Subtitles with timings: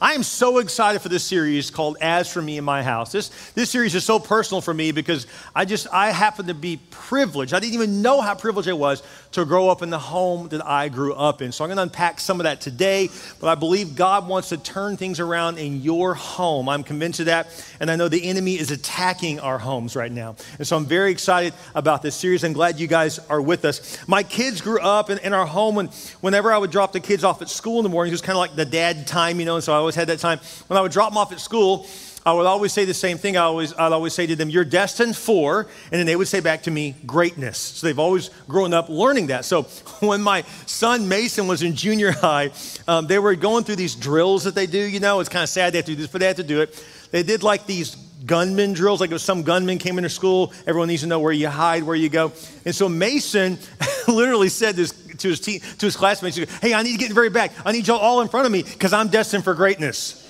[0.00, 3.12] I am so excited for this series called As for Me and My House.
[3.12, 6.80] This, this series is so personal for me because I just, I happen to be
[6.90, 7.52] privileged.
[7.52, 9.02] I didn't even know how privileged I was
[9.32, 11.52] to grow up in the home that I grew up in.
[11.52, 13.10] So I'm going to unpack some of that today,
[13.40, 16.70] but I believe God wants to turn things around in your home.
[16.70, 17.48] I'm convinced of that.
[17.78, 20.36] And I know the enemy is attacking our homes right now.
[20.58, 22.42] And so I'm very excited about this series.
[22.42, 23.98] I'm glad you guys are with us.
[24.08, 25.90] My kids grew up in, in our home, and
[26.22, 28.36] whenever I would drop the kids off at school in the morning, it was kind
[28.36, 30.38] of like the dad time, you know, and so I always had that time.
[30.66, 31.86] When I would drop them off at school,
[32.24, 33.38] I would always say the same thing.
[33.38, 36.40] I always, I'd always say to them, You're destined for, and then they would say
[36.40, 37.56] back to me, greatness.
[37.58, 39.44] So they've always grown up learning that.
[39.44, 39.62] So
[40.00, 42.50] when my son Mason was in junior high,
[42.86, 44.78] um, they were going through these drills that they do.
[44.78, 46.42] You know, it's kind of sad they have to do this, but they had to
[46.42, 46.84] do it.
[47.10, 47.96] They did like these
[48.26, 51.48] gunman drills, like if some gunman came into school, everyone needs to know where you
[51.48, 52.32] hide, where you go.
[52.64, 53.58] And so Mason
[54.08, 57.14] literally said this to his, team, to his classmates, Hey, I need to get in
[57.14, 57.52] very back.
[57.64, 60.26] I need y'all all in front of me because I'm destined for greatness.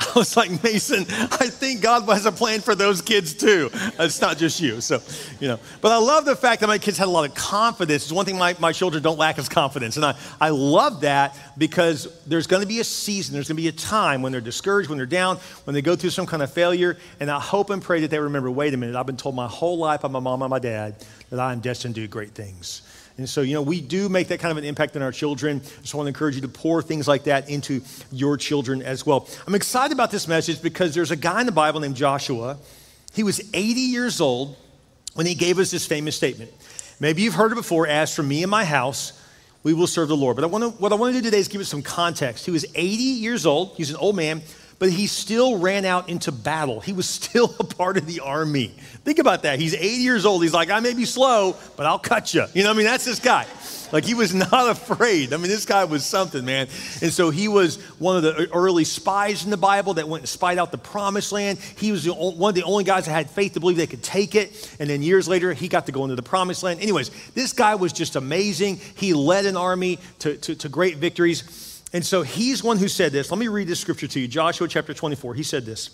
[0.16, 3.70] I was like, Mason, I think God has a plan for those kids too.
[3.98, 4.80] It's not just you.
[4.80, 5.02] So,
[5.40, 5.58] you know.
[5.80, 8.04] But I love the fact that my kids had a lot of confidence.
[8.04, 9.96] It's one thing my, my children don't lack is confidence.
[9.96, 13.62] And I, I love that because there's going to be a season, there's going to
[13.62, 16.42] be a time when they're discouraged, when they're down, when they go through some kind
[16.42, 16.96] of failure.
[17.20, 19.48] And I hope and pray that they remember wait a minute, I've been told my
[19.48, 20.96] whole life by my mom and my dad
[21.30, 22.82] that I am destined to do great things.
[23.16, 25.62] And so, you know, we do make that kind of an impact on our children.
[25.84, 29.04] So I want to encourage you to pour things like that into your children as
[29.04, 29.28] well.
[29.46, 32.56] I'm excited about this message because there's a guy in the Bible named Joshua.
[33.12, 34.56] He was 80 years old
[35.14, 36.50] when he gave us this famous statement.
[37.00, 39.12] Maybe you've heard it before as for me and my house,
[39.62, 40.36] we will serve the Lord.
[40.36, 42.44] But I want to, what I want to do today is give it some context.
[42.44, 44.42] He was 80 years old, he's an old man,
[44.80, 46.80] but he still ran out into battle.
[46.80, 48.68] He was still a part of the army.
[49.04, 49.60] Think about that.
[49.60, 50.42] He's 80 years old.
[50.42, 52.46] He's like, I may be slow, but I'll cut you.
[52.54, 53.46] You know, I mean, that's this guy.
[53.92, 55.34] Like he was not afraid.
[55.34, 56.68] I mean, this guy was something, man.
[57.02, 60.28] And so he was one of the early spies in the Bible that went and
[60.28, 61.58] spied out the promised land.
[61.58, 64.34] He was one of the only guys that had faith to believe they could take
[64.34, 64.74] it.
[64.80, 66.80] And then years later, he got to go into the promised land.
[66.80, 68.80] Anyways, this guy was just amazing.
[68.94, 71.69] He led an army to, to, to great victories.
[71.92, 73.30] And so he's one who said this.
[73.30, 74.28] Let me read this scripture to you.
[74.28, 75.34] Joshua chapter 24.
[75.34, 75.90] He said this.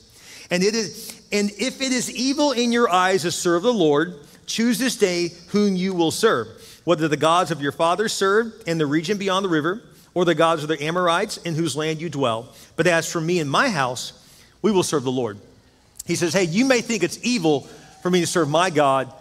[0.50, 4.14] And it is and if it is evil in your eyes to serve the Lord,
[4.46, 6.48] choose this day whom you will serve,
[6.84, 9.82] whether the gods of your fathers served in the region beyond the river,
[10.14, 12.48] or the gods of the Amorites in whose land you dwell.
[12.76, 14.12] But as for me and my house,
[14.62, 15.38] we will serve the Lord.
[16.06, 17.62] He says, Hey, you may think it's evil
[18.02, 19.12] for me to serve my God,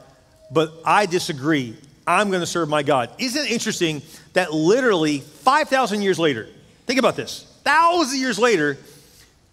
[0.51, 1.75] but I disagree.
[2.07, 3.09] I'm going to serve my God.
[3.17, 4.03] Isn't it interesting
[4.33, 6.47] that literally 5,000 years later,
[6.85, 7.51] Think about this.
[7.63, 8.77] Thousands of years later,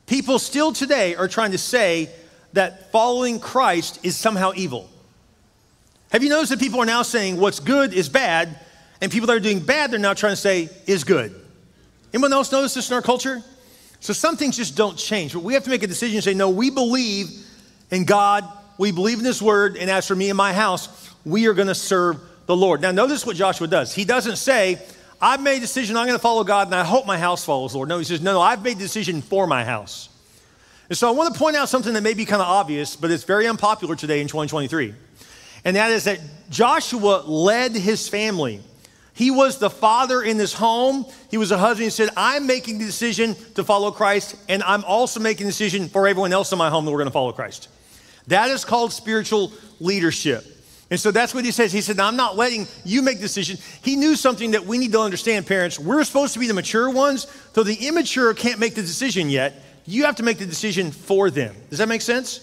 [0.07, 2.11] people still today are trying to say
[2.53, 4.89] that following Christ is somehow evil.
[6.11, 8.61] Have you noticed that people are now saying what's good is bad,
[9.01, 11.35] and people that are doing bad, they're now trying to say is good?
[12.13, 13.43] Anyone else notice this in our culture?
[14.01, 16.35] So some things just don't change, but we have to make a decision and say,
[16.35, 17.31] no, we believe
[17.91, 18.45] in God,
[18.77, 21.69] we believe in His Word, and as for me and my house, we are going
[21.69, 22.83] to serve the Lord.
[22.83, 23.95] Now, notice what Joshua does.
[23.95, 24.83] He doesn't say,
[25.23, 27.77] I've made a decision I'm going to follow God and I hope my house follows
[27.77, 27.89] Lord.
[27.89, 30.09] No, he says, no, no, I've made a decision for my house.
[30.89, 33.13] And so I want to point out something that may be kind of obvious, but
[33.13, 34.93] it's very unpopular today in 2023.
[35.65, 36.19] And that is that
[36.51, 38.61] Joshua led his family.
[39.15, 41.07] He was the father in this home.
[41.31, 41.85] He was a husband.
[41.85, 45.89] He said, I'm making the decision to follow Christ, and I'm also making the decision
[45.89, 47.69] for everyone else in my home that we're going to follow Christ.
[48.27, 50.45] That is called spiritual leadership.
[50.93, 51.73] And so that's what he says.
[51.73, 53.65] He said, I'm not letting you make decisions.
[53.83, 55.79] He knew something that we need to understand, parents.
[55.79, 59.55] We're supposed to be the mature ones, so the immature can't make the decision yet.
[59.87, 61.57] You have to make the decision for them.
[61.71, 62.41] Does that make sense?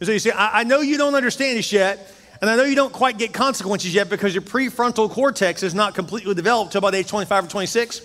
[0.00, 2.64] And so you say, I, I know you don't understand this yet, and I know
[2.64, 6.86] you don't quite get consequences yet because your prefrontal cortex is not completely developed until
[6.86, 8.00] about age 25 or 26,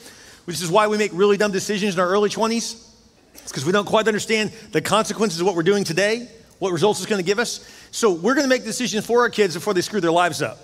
[0.46, 2.90] which is why we make really dumb decisions in our early 20s.
[3.34, 6.30] It's because we don't quite understand the consequences of what we're doing today,
[6.60, 7.68] what results it's going to give us.
[7.92, 10.58] So we're going to make decisions for our kids before they screw their lives up.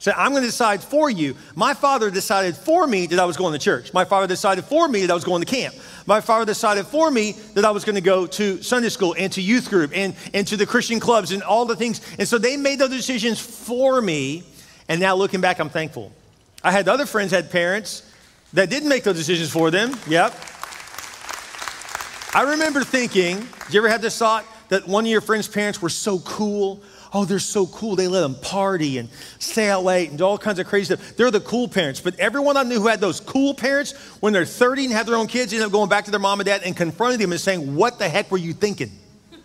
[0.00, 1.36] So I'm going to decide for you.
[1.54, 3.92] My father decided for me that I was going to church.
[3.92, 5.74] My father decided for me that I was going to camp.
[6.06, 9.30] My father decided for me that I was going to go to Sunday school and
[9.34, 12.00] to youth group and, and to the Christian clubs and all the things.
[12.18, 14.44] And so they made those decisions for me.
[14.88, 16.12] And now looking back, I'm thankful.
[16.64, 18.10] I had other friends had parents
[18.54, 19.94] that didn't make those decisions for them.
[20.08, 20.32] Yep.
[22.32, 24.46] I remember thinking, did you ever have this thought?
[24.70, 26.80] That one of your friends' parents were so cool.
[27.12, 27.96] Oh, they're so cool.
[27.96, 29.08] They let them party and
[29.40, 31.16] stay out late and do all kinds of crazy stuff.
[31.16, 32.00] They're the cool parents.
[32.00, 35.16] But everyone I knew who had those cool parents, when they're 30 and have their
[35.16, 37.40] own kids, end up going back to their mom and dad and confronting them and
[37.40, 38.90] saying, What the heck were you thinking?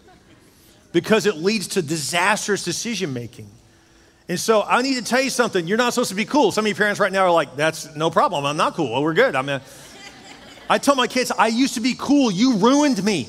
[0.93, 3.49] Because it leads to disastrous decision making.
[4.29, 5.67] And so I need to tell you something.
[5.67, 6.53] You're not supposed to be cool.
[6.53, 8.45] Some of your parents right now are like, That's no problem.
[8.45, 8.91] I'm not cool.
[8.91, 9.35] Well, we're good.
[9.35, 9.59] I mean,
[10.69, 12.31] I tell my kids, I used to be cool.
[12.31, 13.27] You ruined me.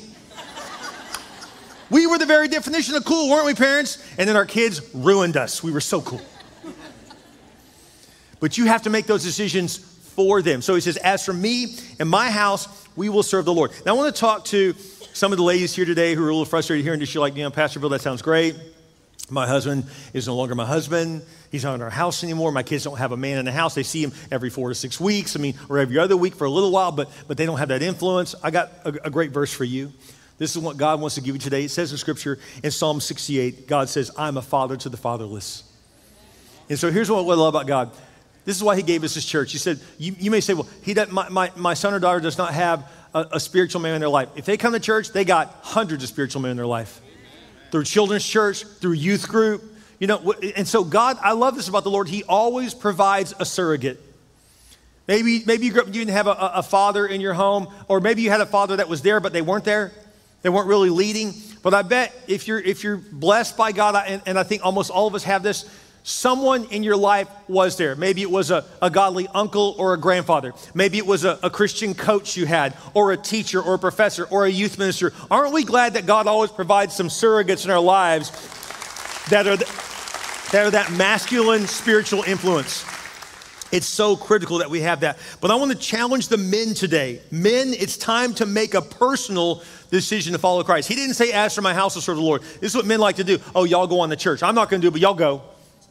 [1.89, 4.03] We were the very definition of cool, weren't we, parents?
[4.17, 5.63] And then our kids ruined us.
[5.63, 6.21] We were so cool.
[8.39, 10.61] But you have to make those decisions for them.
[10.61, 13.71] So he says, As for me and my house, we will serve the Lord.
[13.85, 14.73] Now, I want to talk to
[15.13, 17.13] some of the ladies here today who are a little frustrated hearing this.
[17.13, 18.55] You're like, you know, Pastor Bil, that sounds great.
[19.29, 21.21] My husband is no longer my husband.
[21.51, 22.51] He's not in our house anymore.
[22.51, 23.75] My kids don't have a man in the house.
[23.75, 25.35] They see him every four to six weeks.
[25.35, 27.69] I mean, or every other week for a little while, but, but they don't have
[27.69, 28.35] that influence.
[28.41, 29.91] I got a, a great verse for you.
[30.37, 31.65] This is what God wants to give you today.
[31.65, 35.63] It says in Scripture in Psalm 68, God says, I'm a father to the fatherless.
[36.69, 37.91] And so here's what I love about God.
[38.45, 39.51] This is why He gave us this church.
[39.51, 42.19] He said, You, you may say, well, he does, my, my, my son or daughter
[42.19, 44.29] does not have a, a spiritual man in their life.
[44.35, 47.01] If they come to church, they got hundreds of spiritual men in their life.
[47.71, 49.63] Through children's church, through youth group,
[49.99, 52.07] you know, and so God, I love this about the Lord.
[52.07, 53.99] He always provides a surrogate.
[55.07, 58.21] Maybe, maybe you, up, you didn't have a, a, father in your home, or maybe
[58.21, 59.91] you had a father that was there, but they weren't there.
[60.41, 61.33] They weren't really leading.
[61.61, 64.91] But I bet if you're, if you're blessed by God, and, and I think almost
[64.91, 65.69] all of us have this,
[66.07, 67.93] someone in your life was there.
[67.95, 70.53] Maybe it was a, a godly uncle or a grandfather.
[70.73, 74.23] Maybe it was a, a, Christian coach you had, or a teacher, or a professor,
[74.25, 75.11] or a youth minister.
[75.29, 78.31] Aren't we glad that God always provides some surrogates in our lives
[79.29, 79.65] that are, the,
[80.53, 82.85] that, are that masculine spiritual influence?
[83.69, 85.17] It's so critical that we have that.
[85.41, 87.21] But I want to challenge the men today.
[87.31, 90.87] Men, it's time to make a personal decision to follow Christ.
[90.87, 92.41] He didn't say, As for my house, will serve the Lord.
[92.41, 93.39] This is what men like to do.
[93.55, 94.43] Oh, y'all go on the church.
[94.43, 95.43] I'm not going to do it, but y'all go.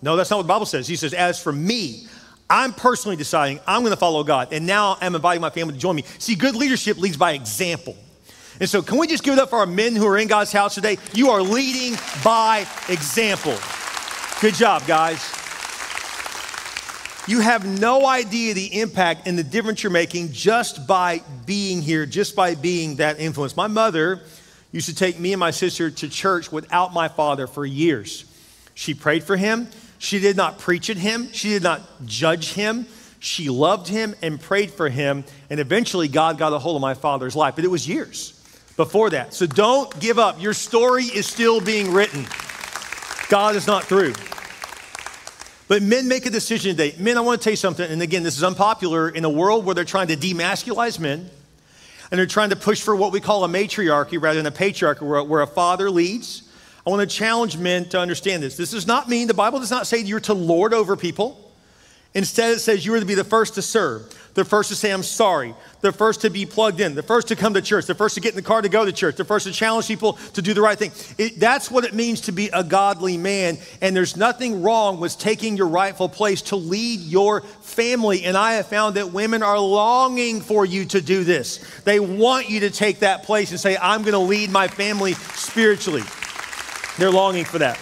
[0.03, 0.87] No, that's not what the Bible says.
[0.87, 2.07] He says, As for me,
[2.49, 4.53] I'm personally deciding I'm going to follow God.
[4.53, 6.05] And now I'm inviting my family to join me.
[6.19, 7.97] See, good leadership leads by example.
[8.61, 10.53] And so, can we just give it up for our men who are in God's
[10.53, 10.99] house today?
[11.13, 13.57] You are leading by example.
[14.41, 15.36] Good job, guys.
[17.29, 22.07] You have no idea the impact and the difference you're making just by being here,
[22.07, 23.57] just by being that influence.
[23.57, 24.21] My mother
[24.71, 28.25] used to take me and my sister to church without my father for years.
[28.75, 29.69] She prayed for him.
[29.99, 31.33] She did not preach at him.
[31.33, 32.87] She did not judge him.
[33.19, 35.25] She loved him and prayed for him.
[35.51, 37.57] And eventually, God got a hold of my father's life.
[37.57, 38.41] But it was years
[38.77, 39.35] before that.
[39.35, 40.41] So don't give up.
[40.41, 42.25] Your story is still being written.
[43.29, 44.13] God is not through.
[45.69, 46.95] But men make a decision today.
[46.99, 49.65] Men, I want to tell you something, and again, this is unpopular in a world
[49.65, 51.29] where they're trying to demasculize men
[52.11, 55.03] and they're trying to push for what we call a matriarchy rather than a patriarchy,
[55.03, 56.49] where, where a father leads.
[56.87, 58.57] I want to challenge men to understand this.
[58.57, 61.53] This does not mean, the Bible does not say you're to lord over people.
[62.15, 64.93] Instead, it says you are to be the first to serve, the first to say,
[64.93, 67.95] I'm sorry, the first to be plugged in, the first to come to church, the
[67.95, 70.13] first to get in the car to go to church, the first to challenge people
[70.35, 70.93] to do the right thing.
[71.17, 73.57] It, that's what it means to be a godly man.
[73.81, 78.25] And there's nothing wrong with taking your rightful place to lead your family.
[78.25, 81.59] And I have found that women are longing for you to do this.
[81.85, 85.15] They want you to take that place and say, I'm going to lead my family
[85.15, 86.03] spiritually.
[86.99, 87.79] They're longing for that.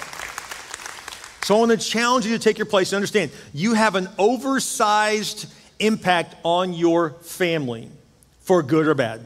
[1.42, 4.08] So I want to challenge you to take your place and understand you have an
[4.18, 5.46] oversized
[5.78, 7.88] impact on your family
[8.40, 9.20] for good or bad.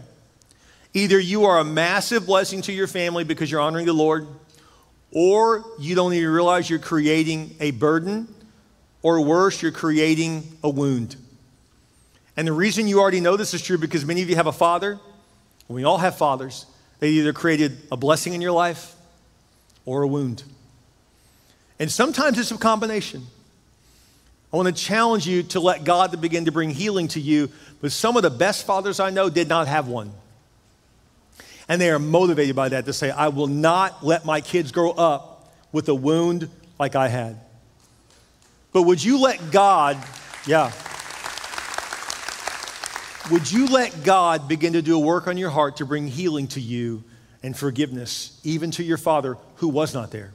[0.95, 4.27] Either you are a massive blessing to your family because you're honoring the Lord,
[5.13, 8.33] or you don't even realize you're creating a burden,
[9.03, 11.17] or worse, you're creating a wound.
[12.37, 14.53] And the reason you already know this is true because many of you have a
[14.53, 14.99] father,
[15.69, 16.67] we all have fathers.
[17.01, 18.95] They either created a blessing in your life
[19.85, 20.43] or a wound.
[21.79, 23.27] And sometimes it's a combination.
[24.53, 27.51] I want to challenge you to let God to begin to bring healing to you.
[27.81, 30.11] But some of the best fathers I know did not have one.
[31.69, 34.91] And they are motivated by that to say, I will not let my kids grow
[34.93, 37.39] up with a wound like I had.
[38.73, 40.03] But would you let God,
[40.47, 40.73] yeah,
[43.31, 46.47] would you let God begin to do a work on your heart to bring healing
[46.49, 47.05] to you
[47.43, 50.33] and forgiveness, even to your father who was not there?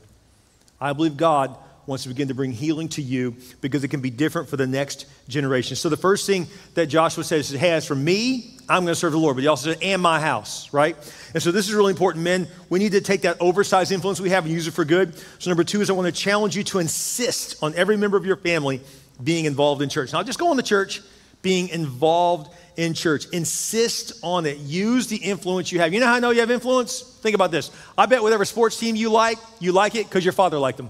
[0.80, 4.10] I believe God wants to begin to bring healing to you because it can be
[4.10, 5.76] different for the next generation.
[5.76, 8.96] So the first thing that Joshua says is, hey, as for me, I'm going to
[8.96, 9.36] serve the Lord.
[9.36, 10.96] But he also says, and my house, right?
[11.34, 12.48] And so this is really important, men.
[12.70, 15.16] We need to take that oversized influence we have and use it for good.
[15.40, 18.26] So number two is I want to challenge you to insist on every member of
[18.26, 18.82] your family
[19.22, 20.14] being involved in church.
[20.14, 21.02] Not just going to church,
[21.42, 23.26] being involved in church.
[23.34, 24.58] Insist on it.
[24.58, 25.94] Use the influence you have.
[25.94, 27.02] You know how I know you have influence?
[27.02, 27.70] Think about this.
[27.98, 30.90] I bet whatever sports team you like, you like it because your father liked them.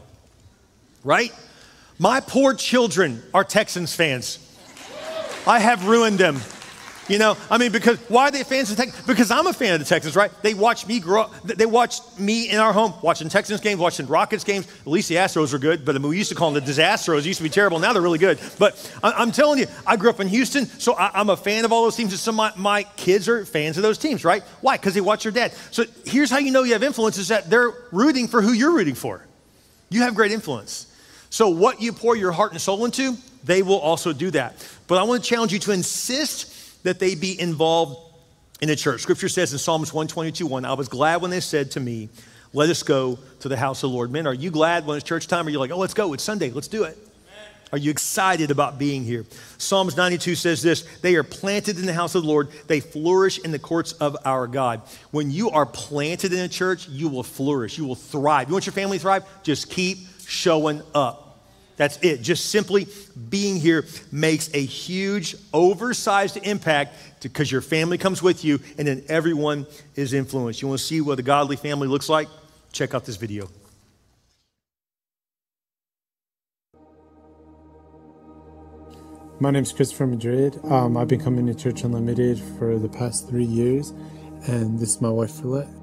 [1.04, 1.34] Right?
[2.00, 4.40] My poor children are Texans fans.
[5.46, 6.40] I have ruined them.
[7.10, 9.06] You know, I mean, because why are they fans of Texans?
[9.06, 10.32] Because I'm a fan of the Texans, right?
[10.42, 11.44] They watch me grow up.
[11.44, 14.68] They watch me in our home watching Texans games, watching Rockets games.
[14.82, 17.26] At least the Astros were good, but we used to call them the Disastros.
[17.26, 17.80] Used to be terrible.
[17.80, 18.40] Now they're really good.
[18.58, 21.84] But I'm telling you, I grew up in Houston, so I'm a fan of all
[21.84, 22.14] those teams.
[22.14, 24.42] And some of my, my kids are fans of those teams, right?
[24.62, 24.78] Why?
[24.78, 25.52] Because they watch their dad.
[25.72, 28.72] So here's how you know you have influence is that they're rooting for who you're
[28.72, 29.26] rooting for.
[29.90, 30.88] You have great influence.
[31.34, 34.54] So what you pour your heart and soul into, they will also do that.
[34.86, 37.98] But I want to challenge you to insist that they be involved
[38.62, 39.02] in the church.
[39.02, 42.10] Scripture says in Psalms 122 1, I was glad when they said to me,
[42.54, 44.12] Let us go to the house of the Lord.
[44.12, 45.48] Men, are you glad when it's church time?
[45.48, 46.14] Or you're like, Oh, let's go.
[46.14, 46.52] It's Sunday.
[46.52, 47.00] Let's do it.
[47.72, 49.26] Are you excited about being here?
[49.58, 53.40] Psalms 92 says this They are planted in the house of the Lord, they flourish
[53.40, 54.84] in the courts of our God.
[55.10, 58.50] When you are planted in a church, you will flourish, you will thrive.
[58.50, 59.24] You want your family to thrive?
[59.42, 59.98] Just keep
[60.28, 61.23] showing up.
[61.76, 62.22] That's it.
[62.22, 62.88] Just simply
[63.30, 69.04] being here makes a huge, oversized impact because your family comes with you and then
[69.10, 69.66] everyone
[69.96, 70.62] is influenced.
[70.62, 72.28] You want to see what a godly family looks like?
[72.72, 73.50] Check out this video.
[79.40, 80.60] My name is Christopher Madrid.
[80.64, 83.90] Um, I've been coming to Church Unlimited for the past three years,
[84.48, 85.83] and this is my wife, Philette.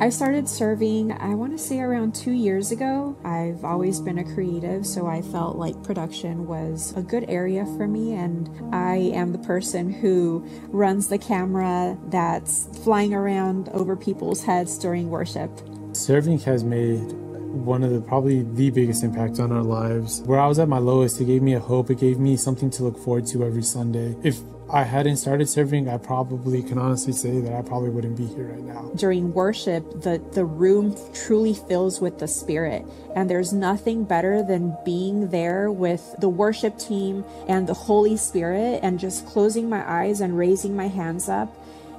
[0.00, 3.16] I started serving, I want to say around two years ago.
[3.24, 7.88] I've always been a creative, so I felt like production was a good area for
[7.88, 8.12] me.
[8.12, 14.78] And I am the person who runs the camera that's flying around over people's heads
[14.78, 15.50] during worship.
[15.94, 17.12] Serving has made
[17.48, 20.22] one of the probably the biggest impact on our lives.
[20.22, 21.90] Where I was at my lowest, it gave me a hope.
[21.90, 24.16] It gave me something to look forward to every Sunday.
[24.22, 24.40] If
[24.70, 28.48] I hadn't started serving, I probably can honestly say that I probably wouldn't be here
[28.48, 28.90] right now.
[28.96, 32.84] During worship, the, the room truly fills with the Spirit.
[33.16, 38.80] And there's nothing better than being there with the worship team and the Holy Spirit
[38.82, 41.56] and just closing my eyes and raising my hands up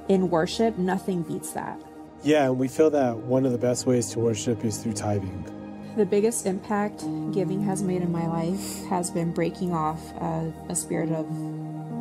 [0.08, 0.78] in worship.
[0.78, 1.80] Nothing beats that.
[2.22, 5.44] Yeah, and we feel that one of the best ways to worship is through tithing.
[5.96, 7.00] The biggest impact
[7.32, 11.26] giving has made in my life has been breaking off a, a spirit of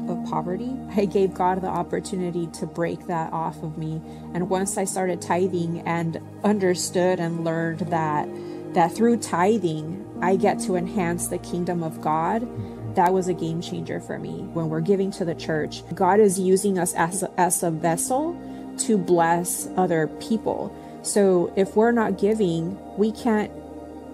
[0.09, 0.75] of poverty.
[0.95, 4.01] I gave God the opportunity to break that off of me.
[4.33, 8.27] And once I started tithing and understood and learned that
[8.73, 12.47] that through tithing I get to enhance the kingdom of God,
[12.95, 14.41] that was a game changer for me.
[14.53, 18.33] When we're giving to the church, God is using us as as a vessel
[18.79, 20.75] to bless other people.
[21.01, 23.51] So if we're not giving, we can't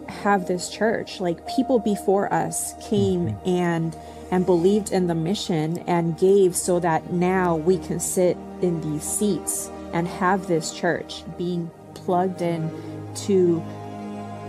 [0.10, 1.20] have this church.
[1.20, 3.50] Like people before us came mm-hmm.
[3.50, 3.98] and
[4.32, 9.04] and believed in the mission and gave so that now we can sit in these
[9.04, 12.70] seats and have this church being plugged in
[13.16, 13.64] to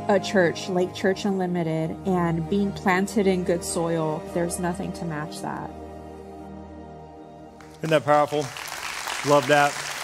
[0.08, 4.23] a church like Church Unlimited and being planted in good soil.
[4.35, 5.70] There's nothing to match that.
[7.78, 8.46] Isn't that powerful?
[9.30, 9.96] Love that.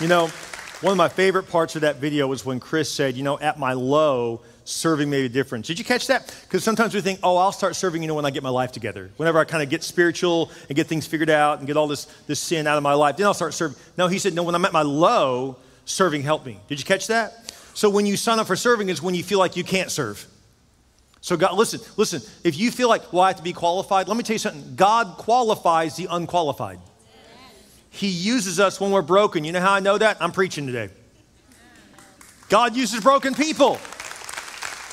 [0.00, 0.26] You know,
[0.80, 3.60] one of my favorite parts of that video was when Chris said, you know, at
[3.60, 5.68] my low, serving made a difference.
[5.68, 6.34] Did you catch that?
[6.42, 8.72] Because sometimes we think, oh, I'll start serving, you know, when I get my life
[8.72, 9.10] together.
[9.18, 12.06] Whenever I kind of get spiritual and get things figured out and get all this,
[12.26, 13.78] this sin out of my life, then I'll start serving.
[13.96, 16.58] No, he said, no, when I'm at my low, serving helped me.
[16.66, 17.54] Did you catch that?
[17.74, 20.26] So when you sign up for serving is when you feel like you can't serve.
[21.20, 24.16] So God, listen, listen, if you feel like, well, I have to be qualified, let
[24.16, 24.74] me tell you something.
[24.74, 26.80] God qualifies the unqualified.
[27.94, 29.44] He uses us when we're broken.
[29.44, 30.16] You know how I know that?
[30.20, 30.88] I'm preaching today.
[32.48, 33.78] God uses broken people.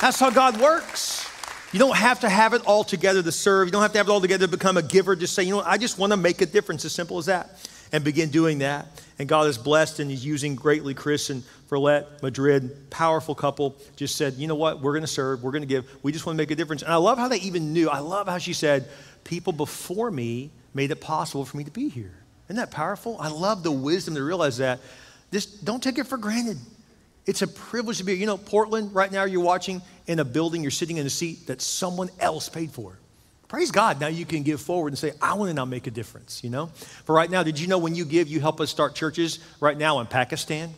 [0.00, 1.28] That's how God works.
[1.72, 3.66] You don't have to have it all together to serve.
[3.66, 5.16] You don't have to have it all together to become a giver.
[5.16, 7.68] Just say, you know, I just want to make a difference, as simple as that,
[7.90, 8.86] and begin doing that.
[9.18, 14.14] And God is blessed and He's using greatly Chris and Verlette, Madrid, powerful couple, just
[14.14, 16.36] said, you know what, we're going to serve, we're going to give, we just want
[16.36, 16.82] to make a difference.
[16.82, 17.88] And I love how they even knew.
[17.88, 18.88] I love how she said,
[19.24, 22.12] people before me made it possible for me to be here.
[22.46, 23.16] Isn't that powerful?
[23.20, 24.80] I love the wisdom to realize that.
[25.32, 26.58] Just don't take it for granted.
[27.24, 30.62] It's a privilege to be, you know, Portland, right now you're watching in a building,
[30.62, 32.98] you're sitting in a seat that someone else paid for.
[33.46, 34.00] Praise God.
[34.00, 36.50] Now you can give forward and say, I want to now make a difference, you
[36.50, 36.66] know?
[37.04, 39.76] For right now, did you know when you give, you help us start churches right
[39.76, 40.72] now in Pakistan?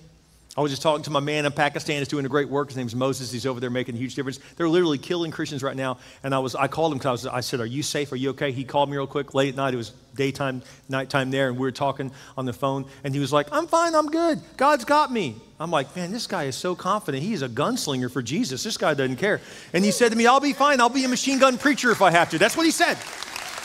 [0.57, 2.69] I was just talking to my man in Pakistan who's doing a great work.
[2.69, 3.33] His name's Moses.
[3.33, 4.39] He's over there making a huge difference.
[4.57, 5.99] They're literally killing Christians right now.
[6.23, 8.13] And I was, I called him because I, I, said, "Are you safe?
[8.13, 9.75] Are you okay?" He called me real quick late at night.
[9.75, 12.85] It was daytime, nighttime there, and we were talking on the phone.
[13.03, 13.97] And he was like, "I'm fine.
[13.97, 14.41] I'm good.
[14.57, 17.25] God's got me." I'm like, "Man, this guy is so confident.
[17.25, 18.63] He's a gunslinger for Jesus.
[18.63, 19.41] This guy doesn't care."
[19.73, 20.81] And he said to me, "I'll be fine.
[20.81, 22.97] I'll be a machine gun preacher if I have to." That's what he said.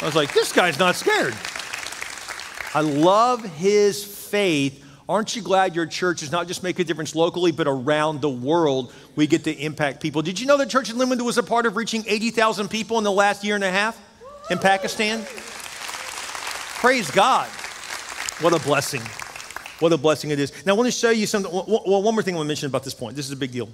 [0.02, 1.36] I was like, "This guy's not scared."
[2.74, 7.16] I love his faith Aren't you glad your church is not just make a difference
[7.16, 8.94] locally, but around the world?
[9.16, 10.22] We get to impact people.
[10.22, 13.12] Did you know that Church Unlimited was a part of reaching 80,000 people in the
[13.12, 14.00] last year and a half
[14.52, 15.26] in Pakistan?
[16.80, 17.48] Praise God.
[18.40, 19.02] What a blessing.
[19.80, 20.54] What a blessing it is.
[20.64, 21.52] Now, I want to show you something.
[21.52, 23.16] Well, one more thing I want to mention about this point.
[23.16, 23.68] This is a big deal.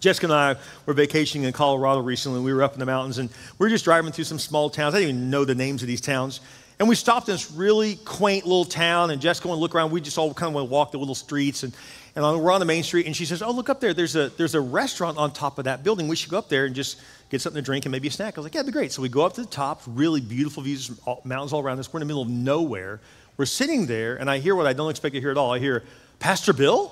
[0.00, 2.40] Jessica and I were vacationing in Colorado recently.
[2.40, 4.94] We were up in the mountains and we were just driving through some small towns.
[4.94, 6.40] I didn't even know the names of these towns.
[6.80, 9.90] And we stopped in this really quaint little town, and Jessica went to look around.
[9.90, 11.74] We just all kind of went walk the little streets, and,
[12.16, 13.92] and we're on the main street, and she says, Oh, look up there.
[13.92, 16.08] There's a, there's a restaurant on top of that building.
[16.08, 18.38] We should go up there and just get something to drink and maybe a snack.
[18.38, 18.92] I was like, Yeah, that'd be great.
[18.92, 20.90] So we go up to the top, really beautiful views,
[21.22, 21.92] mountains all around us.
[21.92, 23.00] We're in the middle of nowhere.
[23.36, 25.52] We're sitting there, and I hear what I don't expect to hear at all.
[25.52, 25.84] I hear,
[26.18, 26.90] Pastor Bil?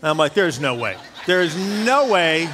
[0.00, 0.96] And I'm like, There's no way.
[1.26, 2.48] There's no way.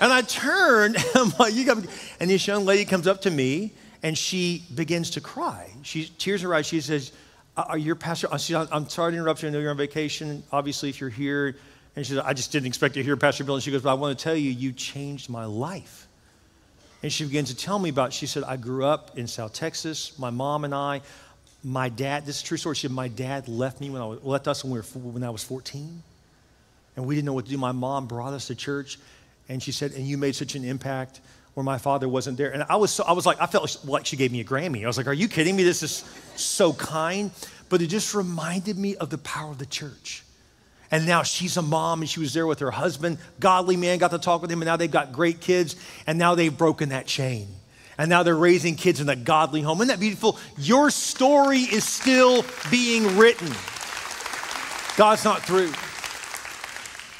[0.00, 1.84] And I turn, and I'm like, you got
[2.20, 3.72] and this young lady comes up to me
[4.04, 5.72] and she begins to cry.
[5.82, 6.66] She tears her eyes.
[6.66, 7.10] She says,
[7.56, 9.48] uh, uh, "Are you pastor?" Uh, I'm sorry to interrupt you.
[9.48, 10.44] I know you're on vacation.
[10.52, 11.56] Obviously, if you're here,
[11.96, 13.90] and she said, "I just didn't expect to hear Pastor Bil." And she goes, "But
[13.90, 16.06] I want to tell you, you changed my life."
[17.02, 18.12] And she begins to tell me about.
[18.12, 20.18] She said, "I grew up in South Texas.
[20.18, 21.00] My mom and I,
[21.62, 22.26] my dad.
[22.26, 22.74] This is true story.
[22.74, 25.24] She said, my dad left me when I was, left us when, we were, when
[25.24, 26.02] I was 14,
[26.96, 27.56] and we didn't know what to do.
[27.56, 28.98] My mom brought us to church."
[29.46, 31.20] And she said, and you made such an impact
[31.54, 32.50] where my father wasn't there.
[32.50, 34.84] And I was, so, I was like, I felt like she gave me a Grammy.
[34.84, 35.62] I was like, are you kidding me?
[35.62, 36.04] This is
[36.36, 37.30] so kind.
[37.68, 40.24] But it just reminded me of the power of the church.
[40.90, 44.10] And now she's a mom and she was there with her husband, godly man, got
[44.10, 47.06] to talk with him, and now they've got great kids, and now they've broken that
[47.06, 47.48] chain.
[47.96, 49.78] And now they're raising kids in a godly home.
[49.78, 50.38] Isn't that beautiful?
[50.58, 53.52] Your story is still being written.
[54.96, 55.72] God's not through.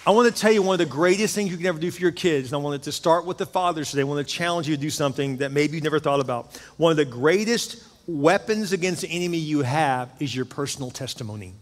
[0.06, 2.02] I want to tell you one of the greatest things you can ever do for
[2.02, 4.02] your kids, and I wanted to start with the fathers today.
[4.02, 6.54] I want to challenge you to do something that maybe you've never thought about.
[6.76, 11.54] One of the greatest weapons against the enemy you have is your personal testimony.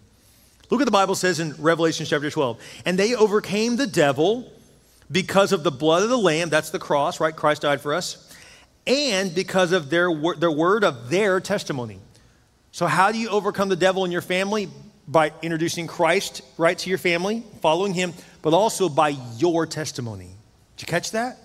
[0.71, 2.61] Look what the Bible says in Revelation chapter 12.
[2.85, 4.51] And they overcame the devil
[5.09, 7.37] because of the blood of the Lamb, that's the cross, right?
[7.37, 8.35] Christ died for us,
[8.89, 12.01] and because of their, their word of their testimony.
[12.73, 14.69] So, how do you overcome the devil in your family?
[15.07, 20.31] By introducing Christ right to your family, following him, but also by your testimony.
[20.77, 21.39] Did you catch that?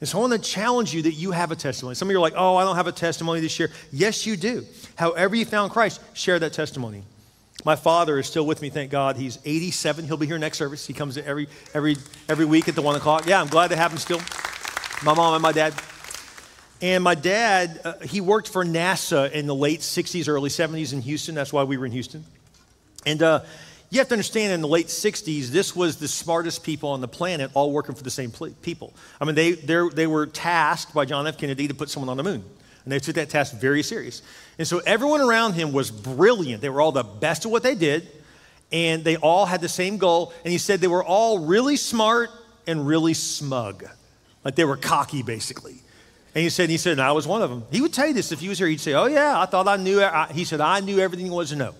[0.00, 1.94] And so I want to challenge you that you have a testimony.
[1.94, 3.70] Some of you are like, oh, I don't have a testimony this year.
[3.92, 4.66] Yes, you do.
[4.96, 7.04] However, you found Christ, share that testimony.
[7.64, 9.16] My father is still with me, thank God.
[9.16, 10.04] He's 87.
[10.04, 10.86] He'll be here next service.
[10.86, 11.96] He comes every, every,
[12.28, 13.26] every week at the 1 o'clock.
[13.26, 14.20] Yeah, I'm glad to have him still.
[15.02, 15.72] My mom and my dad.
[16.82, 21.00] And my dad, uh, he worked for NASA in the late 60s, early 70s in
[21.00, 21.34] Houston.
[21.34, 22.24] That's why we were in Houston.
[23.06, 23.40] And uh,
[23.94, 27.08] you have to understand in the late 60s, this was the smartest people on the
[27.08, 28.92] planet all working for the same people.
[29.20, 31.38] I mean, they, they were tasked by John F.
[31.38, 32.44] Kennedy to put someone on the moon.
[32.84, 34.22] And they took that task very serious.
[34.58, 36.60] And so everyone around him was brilliant.
[36.60, 38.08] They were all the best at what they did.
[38.72, 40.32] And they all had the same goal.
[40.44, 42.30] And he said they were all really smart
[42.66, 43.84] and really smug.
[44.44, 45.76] Like they were cocky, basically.
[46.34, 47.64] And he said, he said, and I was one of them.
[47.70, 48.66] He would tell you this if he was here.
[48.66, 50.04] He'd say, oh, yeah, I thought I knew.
[50.32, 51.74] He said, I knew everything there was to know.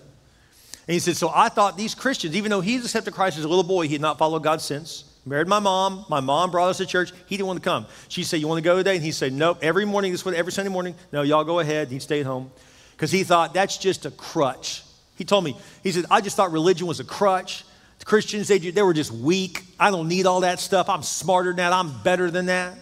[0.87, 3.47] And he said, So I thought these Christians, even though he's accepted Christ as a
[3.47, 5.03] little boy, he had not followed God since.
[5.25, 6.05] Married my mom.
[6.07, 7.11] My mom brought us to church.
[7.25, 7.87] He didn't want to come.
[8.09, 8.95] She said, You want to go today?
[8.95, 9.59] And he said, Nope.
[9.61, 10.95] Every morning, this was every Sunday morning.
[11.11, 11.87] No, y'all go ahead.
[11.87, 12.51] He stayed home
[12.91, 14.83] because he thought that's just a crutch.
[15.17, 17.65] He told me, He said, I just thought religion was a crutch.
[17.97, 19.63] The Christians, they, they were just weak.
[19.79, 20.89] I don't need all that stuff.
[20.89, 21.73] I'm smarter than that.
[21.73, 22.77] I'm better than that.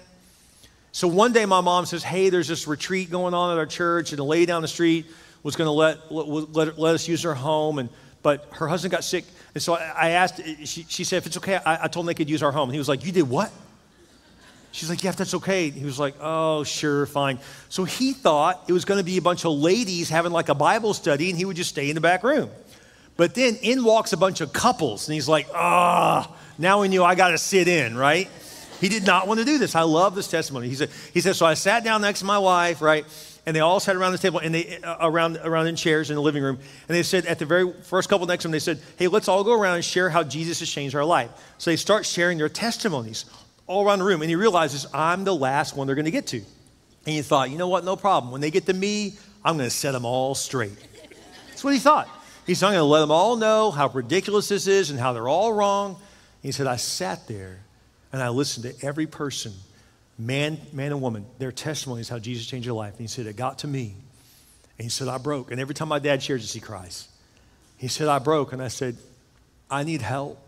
[0.91, 4.11] So one day, my mom says, Hey, there's this retreat going on at our church,
[4.11, 5.05] and a lady down the street
[5.43, 7.79] was going to let, let, let, us use her home.
[7.79, 7.89] And,
[8.21, 9.25] but her husband got sick.
[9.53, 12.13] And so I, asked, she, she, said, if it's okay, I, I, told him they
[12.13, 12.69] could use our home.
[12.69, 13.51] And he was like, You did what?
[14.71, 15.69] She's like, Yeah, if that's okay.
[15.69, 17.39] He was like, Oh, sure, fine.
[17.69, 20.55] So he thought it was going to be a bunch of ladies having like a
[20.55, 22.49] Bible study, and he would just stay in the back room.
[23.15, 26.87] But then in walks a bunch of couples, and he's like, Ah, oh, now we
[26.87, 28.29] knew I got to sit in, right?
[28.79, 29.75] He did not want to do this.
[29.75, 30.67] I love this testimony.
[30.67, 33.05] He said, he said, So I sat down next to my wife, right?
[33.45, 36.15] And they all sat around the table and they uh, around around in chairs in
[36.15, 36.57] the living room.
[36.87, 39.27] And they said at the very first couple next to them they said hey let's
[39.27, 41.29] all go around and share how jesus has changed our life.
[41.57, 43.25] So they start sharing their testimonies
[43.67, 44.21] all around the room.
[44.21, 46.37] And he realizes i'm the last one they're going to get to.
[46.37, 47.83] And he thought you know what?
[47.83, 48.31] No problem.
[48.31, 50.77] When they get to me i'm going to set them all straight.
[51.49, 52.07] That's what he thought.
[52.47, 55.13] He said i'm going to let them all know how ridiculous this is and how
[55.13, 55.97] they're all wrong.
[56.41, 57.59] He said i sat there
[58.13, 59.53] and i listened to every person
[60.17, 62.93] man, man and woman, their testimony is how Jesus changed their life.
[62.93, 63.95] And he said, It got to me.
[64.77, 65.51] And he said, I broke.
[65.51, 67.07] And every time my dad shares this, he cries.
[67.77, 68.53] He said, I broke.
[68.53, 68.97] And I said,
[69.69, 70.39] I need help.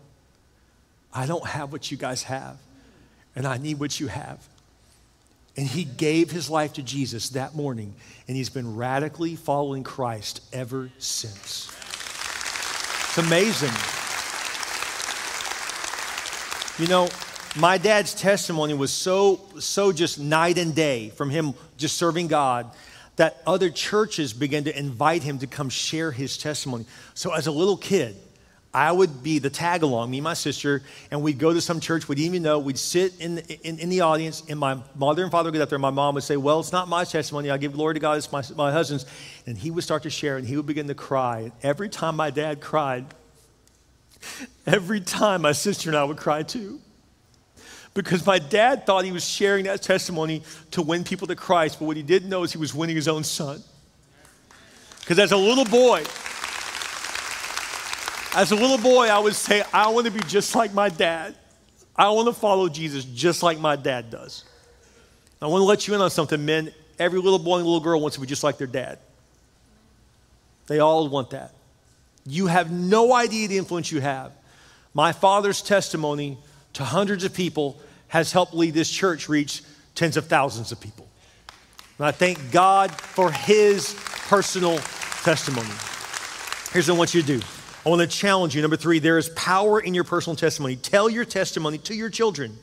[1.12, 2.58] I don't have what you guys have.
[3.34, 4.46] And I need what you have.
[5.56, 7.94] And he gave his life to Jesus that morning.
[8.28, 11.72] And he's been radically following Christ ever since.
[13.08, 13.72] It's amazing.
[16.78, 17.08] You know,
[17.56, 22.70] my dad's testimony was so, so just night and day from him just serving God
[23.16, 26.84] that other churches began to invite him to come share his testimony.
[27.14, 28.16] So as a little kid,
[28.74, 31.80] I would be the tag along, me and my sister, and we'd go to some
[31.80, 32.08] church.
[32.10, 35.46] We'd even know, we'd sit in in, in, the audience, and my mother and father
[35.46, 35.76] would get up there.
[35.76, 37.48] And my mom would say, Well, it's not my testimony.
[37.48, 39.06] I give glory to God, it's my, my husband's.
[39.46, 41.38] And he would start to share, and he would begin to cry.
[41.38, 43.06] And every time my dad cried,
[44.66, 46.80] every time my sister and I would cry too.
[47.96, 51.86] Because my dad thought he was sharing that testimony to win people to Christ, but
[51.86, 53.62] what he didn't know is he was winning his own son.
[55.00, 56.04] Because as a little boy,
[58.34, 61.34] as a little boy, I would say, I want to be just like my dad.
[61.96, 64.44] I want to follow Jesus just like my dad does.
[65.40, 66.72] I want to let you in on something, men.
[66.98, 68.98] Every little boy and little girl wants to be just like their dad.
[70.66, 71.54] They all want that.
[72.26, 74.32] You have no idea the influence you have.
[74.92, 76.36] My father's testimony
[76.76, 79.62] to hundreds of people has helped lead this church reach
[79.94, 81.08] tens of thousands of people.
[81.96, 83.94] And I thank God for his
[84.28, 84.76] personal
[85.24, 85.70] testimony.
[86.72, 87.40] Here's what I want you to do
[87.84, 88.60] I want to challenge you.
[88.60, 90.76] Number three, there is power in your personal testimony.
[90.76, 92.58] Tell your testimony to your children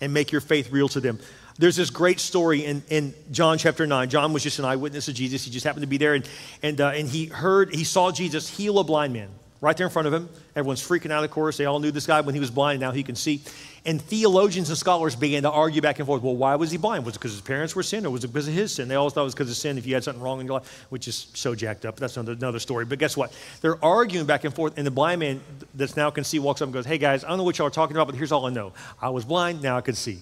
[0.00, 1.18] and make your faith real to them.
[1.58, 4.08] There's this great story in, in John chapter 9.
[4.08, 5.44] John was just an eyewitness of Jesus.
[5.44, 6.26] He just happened to be there, and,
[6.62, 9.28] and, uh, and he heard, he saw Jesus heal a blind man
[9.60, 10.28] right there in front of him.
[10.56, 11.56] Everyone's freaking out, of course.
[11.56, 13.42] They all knew this guy when he was blind, now he can see.
[13.86, 16.22] And theologians and scholars began to argue back and forth.
[16.22, 17.06] Well, why was he blind?
[17.06, 18.88] Was it because his parents were sin or was it because of his sin?
[18.88, 20.58] They always thought it was because of sin if you had something wrong in your
[20.60, 21.96] life, which is so jacked up.
[21.96, 22.84] That's another, another story.
[22.84, 23.32] But guess what?
[23.62, 25.40] They're arguing back and forth, and the blind man
[25.74, 27.68] that's now can see walks up and goes, Hey guys, I don't know what y'all
[27.68, 28.72] are talking about, but here's all I know.
[29.00, 30.18] I was blind, now I can see.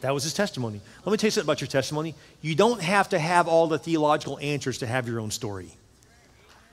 [0.00, 0.80] That was his testimony.
[1.04, 2.14] Let me tell you something about your testimony.
[2.40, 5.72] You don't have to have all the theological answers to have your own story.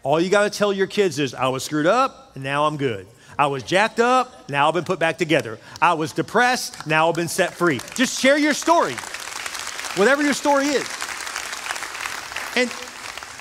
[0.03, 2.77] All you got to tell your kids is, I was screwed up, and now I'm
[2.77, 3.07] good.
[3.37, 5.59] I was jacked up, now I've been put back together.
[5.81, 7.79] I was depressed, now I've been set free.
[7.93, 8.93] Just share your story,
[9.95, 10.89] whatever your story is.
[12.55, 12.71] And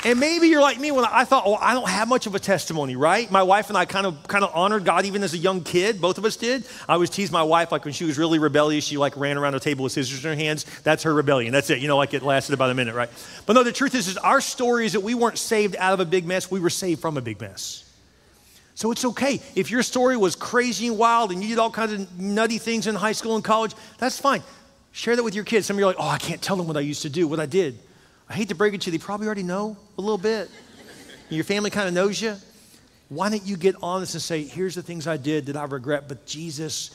[0.06, 2.38] and maybe you're like me when I thought, oh, I don't have much of a
[2.38, 3.28] testimony, right?
[3.28, 6.00] My wife and I kind of kind of honored God even as a young kid.
[6.00, 6.64] Both of us did.
[6.88, 9.54] I always teased my wife like when she was really rebellious, she like ran around
[9.54, 10.64] the table with scissors in her hands.
[10.84, 11.52] That's her rebellion.
[11.52, 11.80] That's it.
[11.80, 13.10] You know, like it lasted about a minute, right?
[13.46, 15.98] But no, the truth is, is our story is that we weren't saved out of
[15.98, 16.48] a big mess.
[16.52, 17.82] We were saved from a big mess.
[18.76, 19.40] So it's okay.
[19.56, 22.86] If your story was crazy and wild and you did all kinds of nutty things
[22.86, 24.44] in high school and college, that's fine.
[24.92, 25.66] Share that with your kids.
[25.66, 27.26] Some of you are like, oh, I can't tell them what I used to do,
[27.26, 27.80] what I did.
[28.28, 30.50] I hate to break it to you, they probably already know a little bit.
[31.28, 32.36] Your family kind of knows you.
[33.08, 36.08] Why don't you get honest and say, here's the things I did that I regret,
[36.08, 36.90] but Jesus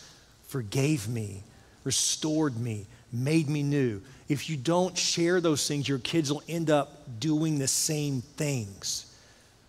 [0.47, 1.43] forgave me,
[1.85, 4.01] restored me, made me new.
[4.27, 9.13] If you don't share those things, your kids will end up doing the same things.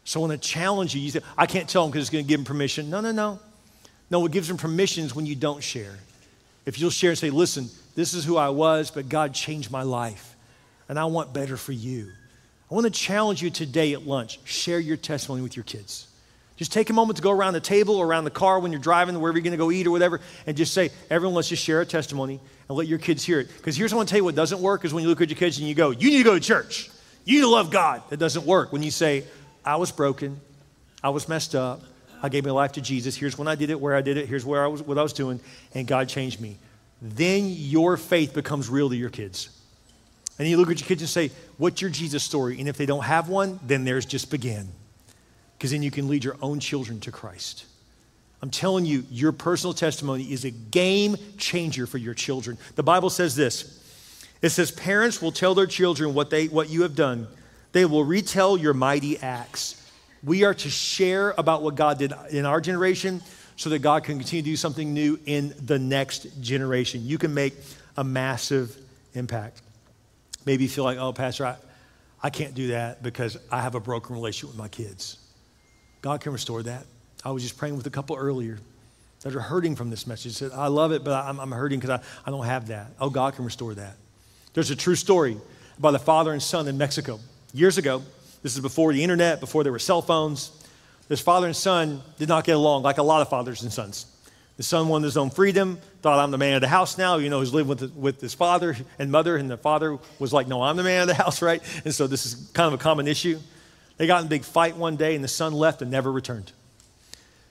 [0.05, 1.01] So I want to challenge you.
[1.01, 2.91] You say, I can't tell them because it's going to give them permission.
[2.91, 3.39] No, no, no.
[4.11, 5.95] No, what gives them permission is when you don't share.
[6.67, 9.83] If you'll share and say, listen, this is who I was, but God changed my
[9.83, 10.32] life
[10.93, 12.13] and I want better for you.
[12.71, 14.39] I want to challenge you today at lunch.
[14.45, 16.07] Share your testimony with your kids.
[16.57, 18.81] Just take a moment to go around the table or around the car when you're
[18.81, 21.65] driving, wherever you're going to go eat or whatever, and just say, everyone, let's just
[21.65, 23.49] share a testimony and let your kids hear it.
[23.57, 25.23] Because here's what I want to tell you what doesn't work is when you look
[25.23, 26.91] at your kids and you go, you need to go to church.
[27.25, 28.03] You need to love God.
[28.11, 28.71] That doesn't work.
[28.71, 29.25] When you say,
[29.65, 30.43] I was broken,
[31.03, 31.81] I was messed up,
[32.23, 33.17] I gave my life to Jesus.
[33.17, 35.03] Here's when I did it, where I did it, here's where I was, what I
[35.03, 35.41] was doing,
[35.73, 36.59] and God changed me.
[37.01, 39.49] Then your faith becomes real to your kids.
[40.43, 42.59] And you look at your kids and say, What's your Jesus story?
[42.59, 44.67] And if they don't have one, then theirs just began.
[45.57, 47.65] Because then you can lead your own children to Christ.
[48.43, 52.59] I'm telling you, your personal testimony is a game changer for your children.
[52.75, 53.81] The Bible says this
[54.43, 57.29] it says, Parents will tell their children what, they, what you have done,
[57.71, 59.79] they will retell your mighty acts.
[60.25, 63.23] We are to share about what God did in our generation
[63.55, 67.07] so that God can continue to do something new in the next generation.
[67.07, 67.55] You can make
[67.97, 68.77] a massive
[69.15, 69.63] impact.
[70.45, 71.57] Maybe feel like, oh, Pastor, I,
[72.23, 75.19] I can't do that because I have a broken relationship with my kids.
[76.01, 76.85] God can restore that.
[77.25, 78.59] I was just praying with a couple earlier
[79.21, 80.33] that are hurting from this message.
[80.33, 82.91] Said, I love it, but I'm, I'm hurting because I, I don't have that.
[83.01, 83.97] Oh, God can restore that.
[84.55, 85.37] There's a true story
[85.79, 87.21] about a father and son in Mexico.
[87.55, 88.03] Years ago,
[88.43, 90.51] this is before the internet, before there were cell phones.
[91.09, 94.07] This father and son did not get along like a lot of fathers and sons.
[94.57, 97.17] The son wanted his own freedom, thought I'm the man of the house now.
[97.17, 100.49] You know, he's living with, with his father and mother, and the father was like,
[100.49, 101.63] No, I'm the man of the house, right?
[101.85, 103.39] And so this is kind of a common issue.
[103.97, 106.53] They got in a big fight one day, and the son left and never returned.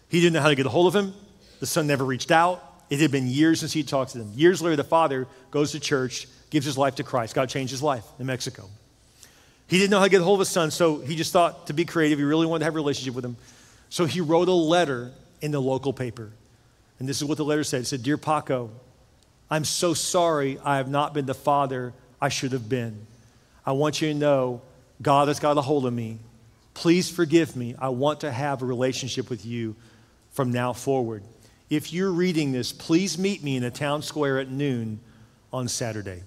[0.10, 1.14] He didn't know how to get a hold of him.
[1.62, 2.62] The son never reached out.
[2.90, 4.34] It had been years since he talked to them.
[4.36, 7.34] Years later, the father goes to church, gives his life to Christ.
[7.34, 8.70] God changed his life in Mexico.
[9.68, 11.68] He didn't know how to get a hold of his son, so he just thought
[11.68, 12.20] to be creative.
[12.20, 13.38] He really wanted to have a relationship with him.
[13.90, 16.34] So he wrote a letter in the local paper.
[17.02, 18.70] And this is what the letter said it said, Dear Paco,
[19.50, 23.08] I'm so sorry I have not been the father I should have been.
[23.66, 24.62] I want you to know
[25.02, 26.20] God has got a hold of me.
[26.76, 27.74] Please forgive me.
[27.80, 29.76] I want to have a relationship with you
[30.30, 31.24] from now forward.
[31.72, 35.00] If you're reading this, please meet me in the town square at noon
[35.52, 36.22] on Saturday.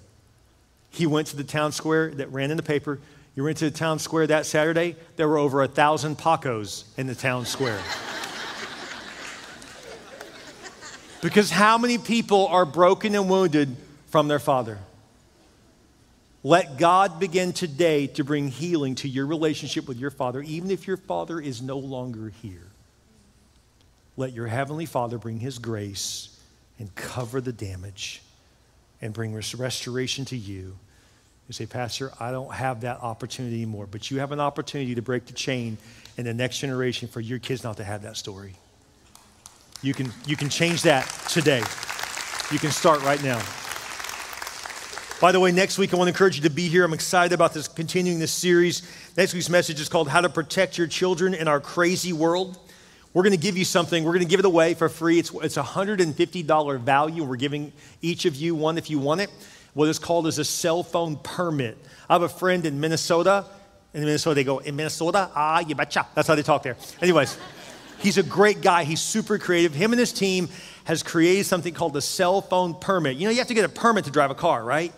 [0.89, 2.99] He went to the town square that ran in the paper.
[3.33, 7.07] You went to the town square that Saturday, there were over a thousand Pacos in
[7.07, 7.79] the town square.
[11.21, 13.75] Because how many people are broken and wounded
[14.07, 14.79] from their father?
[16.45, 20.85] Let God begin today to bring healing to your relationship with your Father, even if
[20.85, 22.67] your Father is no longer here.
[24.15, 26.39] Let your Heavenly Father bring His grace
[26.77, 28.21] and cover the damage
[29.01, 30.77] and bring restoration to you.
[31.47, 35.01] You say, Pastor, I don't have that opportunity anymore, but you have an opportunity to
[35.01, 35.79] break the chain
[36.15, 38.53] in the next generation for your kids not to have that story.
[39.85, 41.61] You can, you can change that today.
[42.51, 43.39] You can start right now.
[45.21, 46.83] By the way, next week I want to encourage you to be here.
[46.83, 48.81] I'm excited about this continuing this series.
[49.15, 52.57] Next week's message is called How to Protect Your Children in Our Crazy World.
[53.13, 54.03] We're going to give you something.
[54.03, 55.19] We're going to give it away for free.
[55.19, 57.23] It's, it's a $150 value.
[57.23, 57.71] We're giving
[58.01, 59.29] each of you one if you want it.
[59.75, 61.77] What is called is a cell phone permit.
[62.09, 63.45] I have a friend in Minnesota.
[63.93, 65.29] In Minnesota, they go, in Minnesota?
[65.35, 66.07] Ah, you betcha.
[66.15, 66.75] That's how they talk there.
[67.03, 67.37] Anyways,
[67.99, 68.83] he's a great guy.
[68.83, 69.73] He's super creative.
[69.73, 70.49] Him and his team
[70.85, 73.17] has created something called the cell phone permit.
[73.17, 74.93] You know, you have to get a permit to drive a car, right?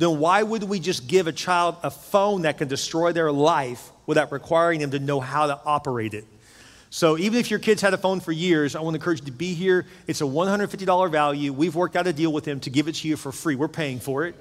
[0.00, 3.92] then why would we just give a child a phone that can destroy their life
[4.06, 6.24] without requiring them to know how to operate it?
[6.88, 9.26] So even if your kids had a phone for years, I want to encourage you
[9.26, 9.86] to be here.
[10.06, 11.52] It's a $150 value.
[11.52, 13.56] We've worked out a deal with them to give it to you for free.
[13.56, 14.34] We're paying for it.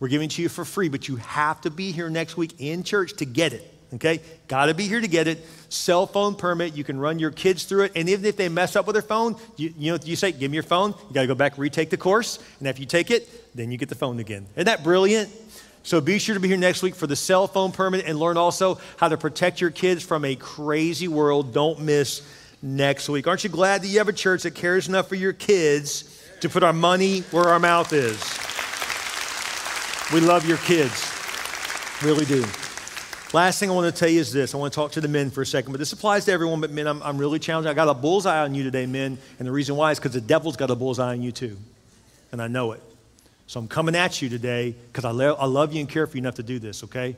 [0.00, 2.54] We're giving it to you for free, but you have to be here next week
[2.58, 3.71] in church to get it.
[3.94, 4.20] Okay?
[4.48, 5.46] Got to be here to get it.
[5.68, 6.74] Cell phone permit.
[6.74, 7.92] You can run your kids through it.
[7.94, 10.50] And even if they mess up with their phone, you, you know, you say, give
[10.50, 10.94] me your phone.
[11.08, 12.38] You got to go back, retake the course.
[12.58, 14.46] And if you take it, then you get the phone again.
[14.54, 15.30] Isn't that brilliant?
[15.82, 18.36] So be sure to be here next week for the cell phone permit and learn
[18.36, 21.52] also how to protect your kids from a crazy world.
[21.52, 22.22] Don't miss
[22.62, 23.26] next week.
[23.26, 26.48] Aren't you glad that you have a church that cares enough for your kids to
[26.48, 28.22] put our money where our mouth is?
[30.14, 31.10] We love your kids.
[32.02, 32.44] Really do.
[33.32, 34.54] Last thing I want to tell you is this.
[34.54, 36.60] I want to talk to the men for a second, but this applies to everyone,
[36.60, 37.66] but men, I'm, I'm really challenged.
[37.66, 40.20] I got a bullseye on you today, men, and the reason why is because the
[40.20, 41.56] devil's got a bullseye on you too,
[42.30, 42.82] and I know it.
[43.46, 46.18] So I'm coming at you today because I, lo- I love you and care for
[46.18, 47.16] you enough to do this, okay?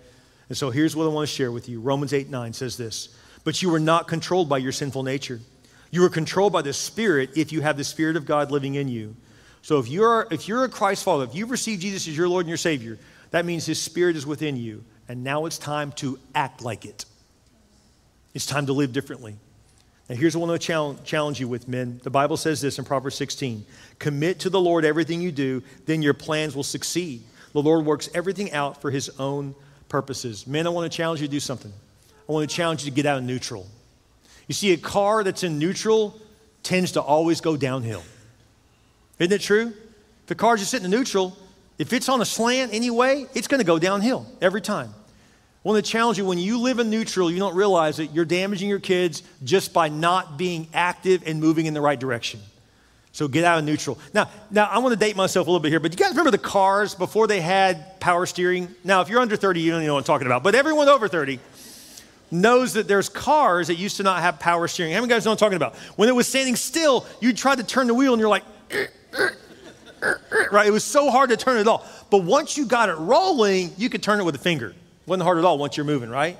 [0.48, 1.80] And so here's what I want to share with you.
[1.80, 3.08] Romans 8 9 says this
[3.42, 5.40] But you were not controlled by your sinful nature.
[5.90, 8.86] You were controlled by the Spirit if you have the Spirit of God living in
[8.86, 9.16] you.
[9.62, 12.42] So if you're, if you're a Christ follower, if you've received Jesus as your Lord
[12.42, 12.98] and your Savior,
[13.32, 17.04] that means His Spirit is within you and now it's time to act like it.
[18.34, 19.36] It's time to live differently.
[20.08, 22.00] Now, here's what I want to challenge you with, men.
[22.02, 23.64] The Bible says this in Proverbs 16
[23.98, 27.22] Commit to the Lord everything you do, then your plans will succeed.
[27.52, 29.54] The Lord works everything out for his own
[29.88, 30.46] purposes.
[30.46, 31.72] Men, I want to challenge you to do something.
[32.28, 33.66] I want to challenge you to get out of neutral.
[34.48, 36.20] You see, a car that's in neutral
[36.62, 38.02] tends to always go downhill.
[39.18, 39.68] Isn't it true?
[40.22, 41.36] If the car's just sitting in neutral,
[41.78, 44.94] if it's on a slant anyway, it's going to go downhill every time.
[45.64, 48.26] I want to challenge you when you live in neutral, you don't realize that you're
[48.26, 52.40] damaging your kids just by not being active and moving in the right direction.
[53.12, 53.96] So get out of neutral.
[54.12, 56.32] Now, now I want to date myself a little bit here, but you guys remember
[56.32, 58.74] the cars before they had power steering?
[58.82, 60.88] Now, if you're under 30, you don't even know what I'm talking about, but everyone
[60.88, 61.38] over 30
[62.30, 64.92] knows that there's cars that used to not have power steering.
[64.92, 65.76] How many guys know what I'm talking about?
[65.96, 68.44] When it was standing still, you tried to turn the wheel and you're like,
[70.52, 70.66] right?
[70.66, 72.06] It was so hard to turn it off.
[72.10, 74.68] But once you got it rolling, you could turn it with a finger.
[74.68, 74.76] It
[75.06, 76.38] wasn't hard at all once you're moving, right?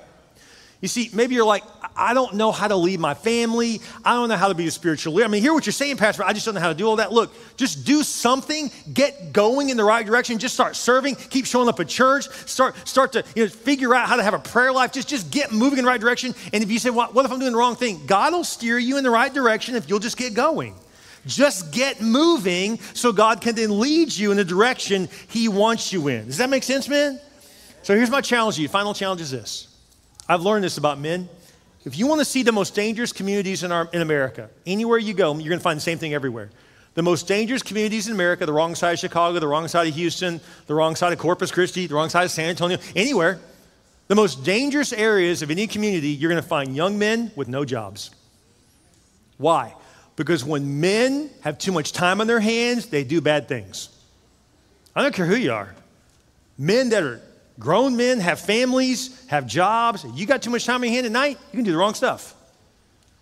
[0.81, 1.63] You see, maybe you're like,
[1.95, 3.81] I don't know how to lead my family.
[4.03, 5.25] I don't know how to be a spiritual leader.
[5.25, 6.23] I mean, hear what you're saying, Pastor.
[6.23, 7.13] I just don't know how to do all that.
[7.13, 8.69] Look, just do something.
[8.93, 10.37] Get going in the right direction.
[10.37, 11.15] Just start serving.
[11.15, 12.27] Keep showing up at church.
[12.47, 14.91] Start, start to you know, figure out how to have a prayer life.
[14.91, 16.35] Just, just get moving in the right direction.
[16.51, 18.05] And if you say, well, what if I'm doing the wrong thing?
[18.05, 20.75] God will steer you in the right direction if you'll just get going.
[21.25, 26.07] Just get moving so God can then lead you in the direction He wants you
[26.07, 26.27] in.
[26.27, 27.19] Does that make sense, man?
[27.83, 28.67] So here's my challenge to you.
[28.67, 29.67] Final challenge is this.
[30.27, 31.29] I've learned this about men.
[31.83, 35.13] If you want to see the most dangerous communities in, our, in America, anywhere you
[35.13, 36.49] go, you're going to find the same thing everywhere.
[36.95, 39.93] The most dangerous communities in America, the wrong side of Chicago, the wrong side of
[39.93, 43.39] Houston, the wrong side of Corpus Christi, the wrong side of San Antonio, anywhere,
[44.07, 47.65] the most dangerous areas of any community, you're going to find young men with no
[47.65, 48.11] jobs.
[49.37, 49.75] Why?
[50.15, 53.89] Because when men have too much time on their hands, they do bad things.
[54.95, 55.75] I don't care who you are.
[56.57, 57.21] Men that are
[57.59, 60.05] grown men, have families, have jobs.
[60.13, 61.93] You got too much time on your hand at night, you can do the wrong
[61.93, 62.33] stuff.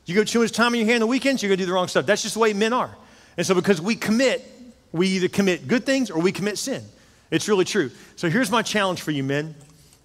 [0.06, 1.68] You got too much time on your hand on the weekends, you're going to do
[1.68, 2.06] the wrong stuff.
[2.06, 2.96] That's just the way men are.
[3.38, 4.46] And so, because we commit,
[4.92, 6.84] we either commit good things or we commit sin.
[7.32, 7.90] It's really true.
[8.16, 9.56] So, here's my challenge for you, men.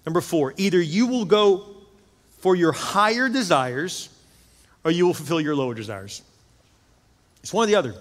[0.05, 1.65] Number four, either you will go
[2.39, 4.09] for your higher desires
[4.83, 6.23] or you will fulfill your lower desires.
[7.41, 7.95] It's one or the other.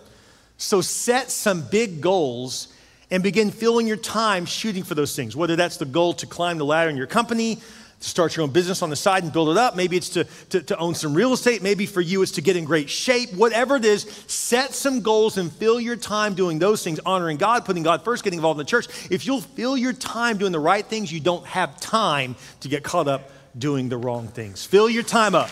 [0.57, 2.69] So set some big goals
[3.11, 5.37] and begin filling your time shooting for those things.
[5.37, 7.59] Whether that's the goal to climb the ladder in your company,
[8.01, 9.75] to start your own business on the side and build it up.
[9.75, 11.63] Maybe it's to, to, to, own some real estate.
[11.63, 13.33] Maybe for you it's to get in great shape.
[13.33, 17.65] Whatever it is, set some goals and fill your time doing those things, honoring God,
[17.65, 18.87] putting God first, getting involved in the church.
[19.11, 22.85] If you'll fill your time doing the right things, you don't have time to get
[22.85, 24.65] caught up doing the wrong things.
[24.65, 25.51] Fill your time up.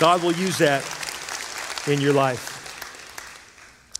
[0.00, 0.82] God will use that
[1.86, 2.58] in your life.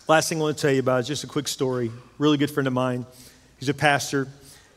[0.07, 1.91] Last thing I want to tell you about is just a quick story.
[2.17, 3.05] Really good friend of mine.
[3.59, 4.27] He's a pastor.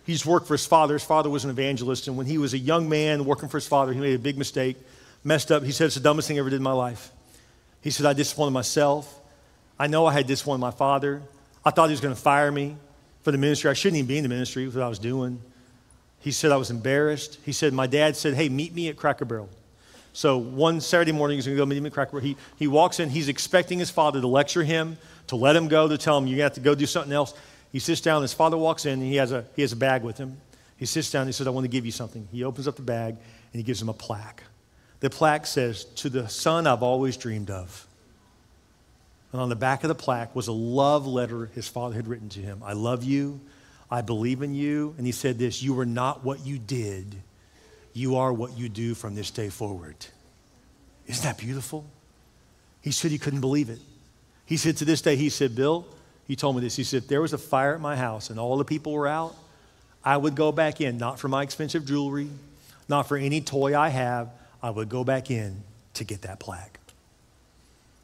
[0.05, 0.95] He's worked for his father.
[0.95, 2.09] His father was an evangelist.
[2.09, 4.39] And when he was a young man working for his father, he made a big
[4.39, 4.77] mistake,
[5.23, 5.63] messed up.
[5.63, 7.11] He said, It's the dumbest thing I ever did in my life.
[7.81, 9.21] He said, I disappointed myself.
[9.79, 11.23] I know I had disappointed my father.
[11.65, 12.77] I thought he was going to fire me
[13.23, 13.71] for the ministry.
[13.71, 15.41] I shouldn't even be in the ministry with what I was doing.
[16.21, 17.39] He said I was embarrassed.
[17.45, 19.51] He said, My dad said, Hey, meet me at Cracker Barrel.
[20.15, 22.21] So one Saturday morning, he's going to go meet him at Cracker.
[22.21, 23.11] He, he walks in.
[23.11, 24.97] He's expecting his father to lecture him,
[25.27, 27.35] to let him go, to tell him, You have to go do something else.
[27.73, 30.05] He sits down, his father walks in, and he has a, he has a bag
[30.05, 30.41] with him.
[30.77, 32.29] He sits down, and he says, I want to give you something.
[32.31, 34.45] He opens up the bag, and he gives him a plaque.
[35.01, 37.87] The plaque says, To the son I've always dreamed of.
[39.33, 42.29] And on the back of the plaque was a love letter his father had written
[42.31, 42.63] to him.
[42.65, 43.41] I love you.
[43.91, 44.95] I believe in you.
[44.97, 47.17] And he said this You are not what you did,
[47.95, 49.97] you are what you do from this day forward.
[51.07, 51.87] Isn't that beautiful?
[52.83, 53.79] He said he couldn't believe it.
[54.45, 55.87] He said to this day, he said, Bil,
[56.27, 56.77] he told me this.
[56.77, 59.07] He said, if there was a fire at my house and all the people were
[59.07, 59.35] out,
[60.05, 62.29] I would go back in, not for my expensive jewelry,
[62.89, 64.29] not for any toy I have.
[64.63, 65.63] I would go back in
[65.95, 66.79] to get that plaque.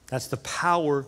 [0.07, 1.05] That's the power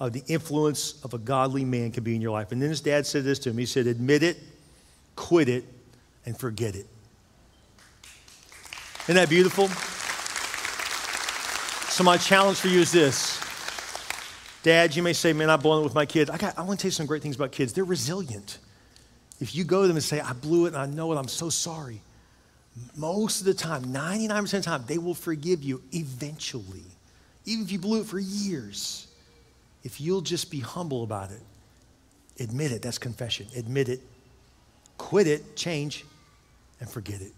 [0.00, 2.52] of the influence of a godly man can be in your life.
[2.52, 3.58] And then his dad said this to him.
[3.58, 4.38] He said, admit it,
[5.16, 5.64] quit it,
[6.26, 6.86] and forget it.
[9.04, 9.68] Isn't that beautiful?
[11.90, 13.38] So my challenge for you is this
[14.62, 16.30] Dad, you may say, man, I'm blowing it with my kids.
[16.30, 17.74] I, got, I want to tell you some great things about kids.
[17.74, 18.58] They're resilient.
[19.38, 21.28] If you go to them and say, I blew it and I know it, I'm
[21.28, 22.00] so sorry,
[22.96, 26.84] most of the time, 99% of the time, they will forgive you eventually.
[27.44, 29.06] Even if you blew it for years.
[29.82, 31.42] If you'll just be humble about it,
[32.40, 33.46] admit it, that's confession.
[33.54, 34.00] Admit it,
[34.96, 36.06] quit it, change,
[36.80, 37.32] and forget it.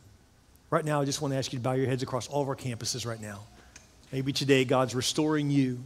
[0.70, 2.48] Right now, I just want to ask you to bow your heads across all of
[2.48, 3.40] our campuses right now.
[4.12, 5.82] Maybe today God's restoring you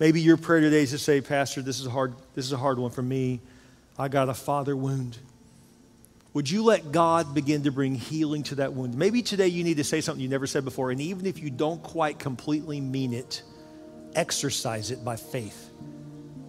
[0.00, 2.56] Maybe your prayer today is to say, Pastor, this is, a hard, this is a
[2.56, 3.40] hard one for me.
[3.96, 5.18] I got a father wound.
[6.32, 8.96] Would you let God begin to bring healing to that wound?
[8.96, 11.48] Maybe today you need to say something you never said before, and even if you
[11.48, 13.44] don't quite completely mean it,
[14.16, 15.70] exercise it by faith.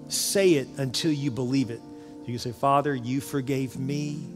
[0.07, 1.81] Say it until you believe it.
[2.21, 4.27] You can say, Father, you forgave me.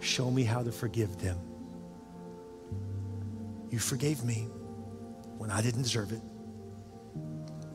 [0.00, 1.38] Show me how to forgive them.
[3.70, 4.48] You forgave me
[5.38, 6.20] when I didn't deserve it.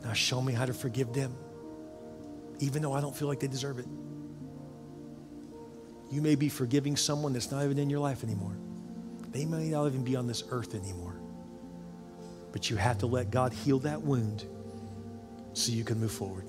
[0.02, 1.34] Now show me how to forgive them,
[2.58, 3.86] even though I don't feel like they deserve it.
[6.10, 8.56] You may be forgiving someone that's not even in your life anymore.
[9.30, 11.16] They may not even be on this earth anymore.
[12.52, 14.44] But you have to let God heal that wound
[15.54, 16.44] so you can move forward.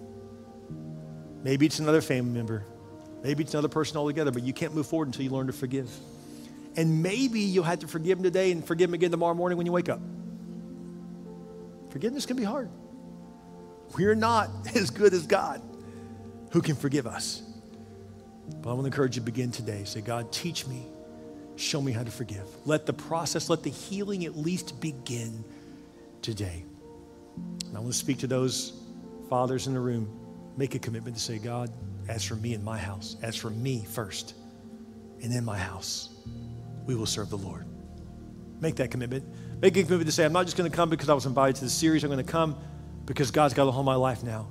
[1.43, 2.65] Maybe it's another family member.
[3.23, 5.89] Maybe it's another person altogether, but you can't move forward until you learn to forgive.
[6.75, 9.65] And maybe you'll have to forgive them today and forgive them again tomorrow morning when
[9.65, 9.99] you wake up.
[11.91, 12.69] Forgiveness can be hard.
[13.95, 15.61] We're not as good as God
[16.51, 17.43] who can forgive us.
[18.61, 19.83] But I want to encourage you to begin today.
[19.85, 20.87] Say, God, teach me.
[21.55, 22.47] Show me how to forgive.
[22.65, 25.43] Let the process, let the healing at least begin
[26.21, 26.65] today.
[27.35, 28.73] And I want to speak to those
[29.29, 30.09] fathers in the room.
[30.57, 31.71] Make a commitment to say, God,
[32.07, 34.35] as for me and my house, as for me first,
[35.21, 36.09] and in my house,
[36.85, 37.65] we will serve the Lord.
[38.59, 39.25] Make that commitment.
[39.61, 41.57] Make a commitment to say, I'm not just going to come because I was invited
[41.57, 42.03] to the series.
[42.03, 42.57] I'm going to come
[43.05, 44.47] because God's got a hold of my life now.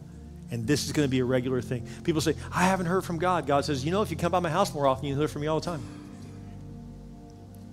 [0.51, 1.89] And this is going to be a regular thing.
[2.05, 3.47] People say, I haven't heard from God.
[3.47, 5.41] God says, You know, if you come by my house more often, you'll hear from
[5.41, 5.83] me all the time.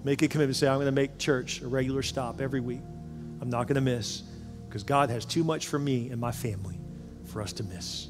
[0.06, 0.56] Make a commitment.
[0.56, 2.82] Say, I'm going to make church a regular stop every week.
[3.42, 4.24] I'm not going to miss
[4.68, 6.80] because God has too much for me and my family
[7.26, 8.08] for us to miss.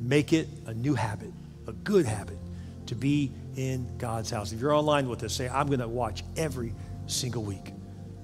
[0.00, 1.32] Make it a new habit,
[1.66, 2.38] a good habit
[2.86, 4.52] to be in God's house.
[4.52, 6.74] If you're online with us, say, I'm going to watch every
[7.06, 7.72] single week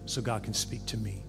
[0.07, 1.23] so God can speak to me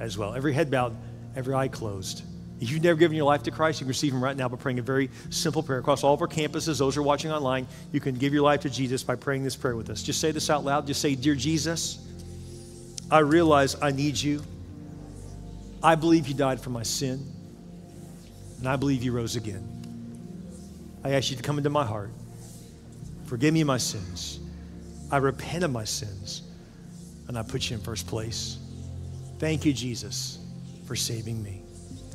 [0.00, 0.34] as well.
[0.34, 0.96] Every head bowed
[1.36, 2.22] every eye closed.
[2.60, 4.56] If you've never given your life to Christ, you can receive Him right now by
[4.56, 5.80] praying a very simple prayer.
[5.80, 8.60] Across all of our campuses, those who are watching online, you can give your life
[8.60, 10.02] to Jesus by praying this prayer with us.
[10.02, 10.86] Just say this out loud.
[10.86, 12.06] Just say, Dear Jesus,
[13.10, 14.42] I realize I need you.
[15.82, 17.26] I believe you died for my sin,
[18.58, 19.68] and I believe you rose again.
[21.02, 22.10] I ask you to come into my heart.
[23.32, 24.40] Forgive me my sins.
[25.10, 26.42] I repent of my sins
[27.28, 28.58] and I put you in first place.
[29.38, 30.38] Thank you, Jesus,
[30.84, 31.62] for saving me.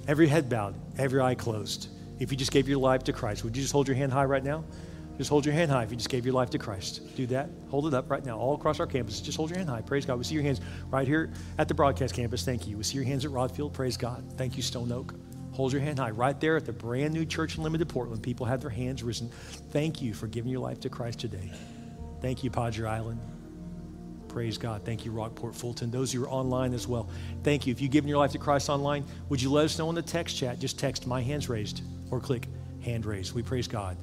[0.07, 1.87] Every head bowed, every eye closed.
[2.19, 4.25] If you just gave your life to Christ, would you just hold your hand high
[4.25, 4.63] right now?
[5.17, 7.01] Just hold your hand high if you just gave your life to Christ.
[7.15, 7.49] Do that.
[7.69, 9.19] Hold it up right now, all across our campus.
[9.19, 9.81] Just hold your hand high.
[9.81, 10.19] Praise God.
[10.19, 10.61] We see your hands
[10.91, 12.45] right here at the broadcast campus.
[12.45, 12.77] Thank you.
[12.77, 13.73] We see your hands at Rodd Field.
[13.73, 14.23] Praise God.
[14.37, 15.15] Thank you, Stone Oak.
[15.57, 16.11] Hold your hand high.
[16.11, 19.31] Right there at the brand new church in Limited Portland, people have their hands risen.
[19.71, 21.51] Thank you for giving your life to Christ today.
[22.21, 23.19] Thank you, Padre Island.
[24.27, 24.83] Praise God.
[24.85, 25.89] Thank you, Rockport Fulton.
[25.89, 27.09] Those who are online as well.
[27.41, 27.71] Thank you.
[27.71, 30.01] If you've given your life to Christ online, would you let us know in the
[30.03, 30.59] text chat?
[30.59, 31.81] Just text my hands raised
[32.11, 32.47] or click
[32.83, 33.33] hand raised.
[33.33, 33.97] We praise God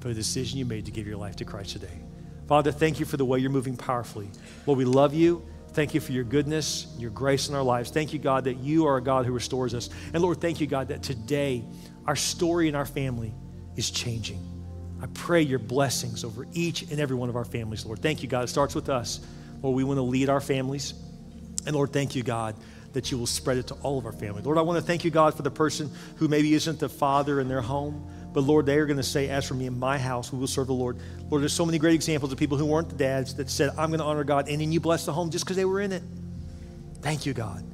[0.00, 2.00] for the decision you made to give your life to Christ today.
[2.48, 4.28] Father, thank you for the way you're moving powerfully.
[4.66, 5.46] Lord, we love you.
[5.72, 7.90] Thank you for your goodness, your grace in our lives.
[7.90, 9.90] Thank you, God, that you are a God who restores us.
[10.14, 11.64] And Lord, thank you, God, that today
[12.06, 13.34] our story and our family
[13.76, 14.40] is changing.
[15.02, 18.00] I pray your blessings over each and every one of our families, Lord.
[18.00, 18.44] Thank you, God.
[18.44, 19.20] It starts with us.
[19.62, 20.94] Lord, we want to lead our families.
[21.66, 22.54] And Lord, thank you, God,
[22.92, 24.40] that you will spread it to all of our family.
[24.42, 27.40] Lord, I want to thank you, God, for the person who maybe isn't the father
[27.40, 28.10] in their home.
[28.36, 30.46] But Lord, they are going to say, As for me and my house, we will
[30.46, 30.98] serve the Lord.
[31.30, 33.88] Lord, there's so many great examples of people who weren't the dads that said, I'm
[33.88, 34.50] going to honor God.
[34.50, 36.02] And then you bless the home just because they were in it.
[37.00, 37.64] Thank you, God.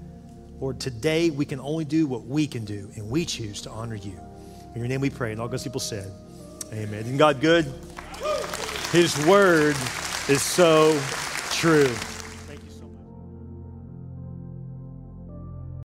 [0.60, 3.96] Lord, today we can only do what we can do, and we choose to honor
[3.96, 4.16] you.
[4.76, 5.32] In your name we pray.
[5.32, 6.12] And all God's people said,
[6.72, 7.00] Amen.
[7.00, 7.64] Isn't God good?
[8.92, 9.74] His word
[10.28, 10.96] is so
[11.50, 11.92] true.